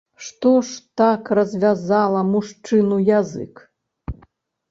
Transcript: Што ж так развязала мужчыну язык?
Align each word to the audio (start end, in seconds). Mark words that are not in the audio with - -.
Што 0.27 0.51
ж 0.67 0.95
так 1.01 1.27
развязала 1.39 2.21
мужчыну 2.31 2.97
язык? 3.21 3.53